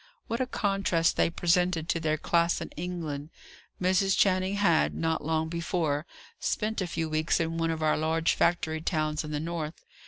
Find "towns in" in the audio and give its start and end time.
8.81-9.29